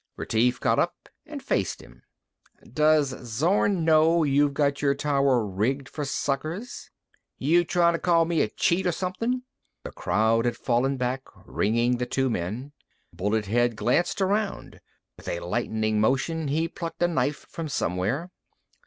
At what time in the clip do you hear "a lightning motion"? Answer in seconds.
15.27-16.47